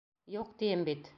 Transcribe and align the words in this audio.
Юҡ, 0.37 0.49
тием 0.63 0.87
бит! 0.91 1.09